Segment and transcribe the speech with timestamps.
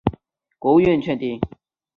[0.03, 1.39] 具体界址由国务院确定。